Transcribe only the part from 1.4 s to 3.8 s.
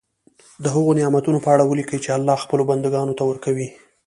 په اړه ولیکي چې الله خپلو بندګانو ته ورکوي.